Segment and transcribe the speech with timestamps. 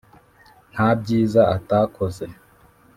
[0.73, 2.25] nta byiza atakoze,